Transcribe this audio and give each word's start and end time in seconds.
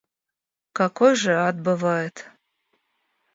Какой 0.73 1.13
же 1.15 1.35
ад 1.35 1.61
бывает 1.61 2.27